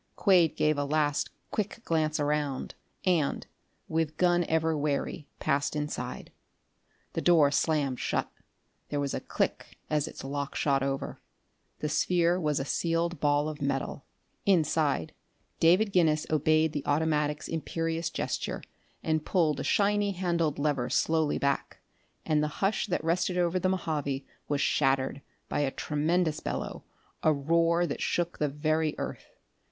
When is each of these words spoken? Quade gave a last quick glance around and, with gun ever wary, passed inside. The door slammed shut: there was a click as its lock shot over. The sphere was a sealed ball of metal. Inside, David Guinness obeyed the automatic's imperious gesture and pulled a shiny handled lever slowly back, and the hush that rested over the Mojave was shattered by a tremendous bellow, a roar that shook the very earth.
Quade 0.15 0.55
gave 0.55 0.79
a 0.79 0.83
last 0.83 1.29
quick 1.51 1.81
glance 1.85 2.19
around 2.19 2.73
and, 3.05 3.45
with 3.87 4.17
gun 4.17 4.43
ever 4.45 4.75
wary, 4.75 5.27
passed 5.39 5.75
inside. 5.75 6.31
The 7.13 7.21
door 7.21 7.51
slammed 7.51 7.99
shut: 7.99 8.27
there 8.89 8.99
was 8.99 9.13
a 9.13 9.19
click 9.19 9.77
as 9.91 10.07
its 10.07 10.23
lock 10.23 10.55
shot 10.55 10.81
over. 10.81 11.21
The 11.81 11.87
sphere 11.89 12.39
was 12.41 12.59
a 12.59 12.65
sealed 12.65 13.19
ball 13.19 13.47
of 13.47 13.61
metal. 13.61 14.03
Inside, 14.43 15.13
David 15.59 15.91
Guinness 15.93 16.25
obeyed 16.31 16.73
the 16.73 16.81
automatic's 16.87 17.47
imperious 17.47 18.09
gesture 18.09 18.63
and 19.03 19.23
pulled 19.23 19.59
a 19.59 19.63
shiny 19.63 20.13
handled 20.13 20.57
lever 20.57 20.89
slowly 20.89 21.37
back, 21.37 21.77
and 22.25 22.41
the 22.41 22.47
hush 22.57 22.87
that 22.87 23.03
rested 23.03 23.37
over 23.37 23.59
the 23.59 23.69
Mojave 23.69 24.25
was 24.47 24.61
shattered 24.61 25.21
by 25.47 25.59
a 25.59 25.69
tremendous 25.69 26.39
bellow, 26.39 26.85
a 27.21 27.31
roar 27.31 27.85
that 27.85 28.01
shook 28.01 28.39
the 28.39 28.49
very 28.49 28.95
earth. 28.97 29.35